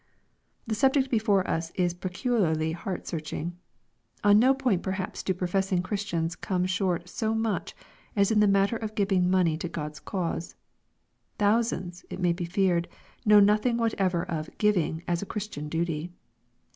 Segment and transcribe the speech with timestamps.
[0.65, 3.59] The subject before us is peculiarly heart searching.
[4.23, 7.75] On no point perhaps do professing Christians come short so much
[8.15, 10.55] as in the matter of giving money to God's cause.
[11.37, 12.87] Thousands, it may be feared,
[13.27, 16.09] know nothing whatever of" giving" as a Christian duty.